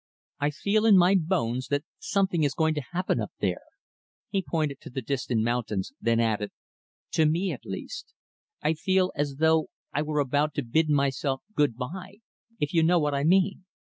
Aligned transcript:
I 0.39 0.49
feel 0.49 0.87
in 0.87 0.97
my 0.97 1.13
bones 1.13 1.67
that 1.67 1.83
something 1.99 2.41
is 2.43 2.55
going 2.55 2.73
to 2.73 2.81
happen 2.91 3.21
up 3.21 3.31
there" 3.39 3.61
he 4.29 4.41
pointed 4.41 4.81
to 4.81 4.89
the 4.89 5.03
distant 5.03 5.43
mountains, 5.43 5.93
then 6.01 6.19
added 6.19 6.49
"to 7.11 7.27
me, 7.27 7.51
at 7.51 7.65
least. 7.67 8.15
I 8.63 8.73
feel 8.73 9.11
as 9.15 9.35
though 9.35 9.67
I 9.93 10.01
were 10.01 10.17
about 10.17 10.55
to 10.55 10.63
bid 10.65 10.89
myself 10.89 11.43
good 11.53 11.77
by 11.77 12.15
if 12.59 12.73
you 12.73 12.81
know 12.81 12.97
what 12.97 13.13
I 13.13 13.23
mean. 13.23 13.65